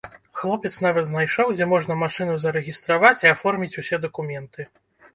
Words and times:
Хлопец 0.39 0.71
нават 0.85 1.05
знайшоў, 1.09 1.53
дзе 1.59 1.69
можна 1.75 1.99
машыну 2.05 2.39
зарэгістраваць 2.47 3.15
і 3.23 3.33
аформіць 3.37 3.75
усе 3.85 4.05
дакументы. 4.11 4.61